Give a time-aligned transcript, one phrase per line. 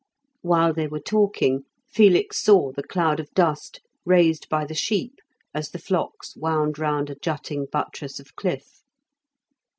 [0.41, 5.19] While they were talking, Felix saw the cloud of dust raised by the sheep
[5.53, 8.81] as the flocks wound round a jutting buttress of cliff.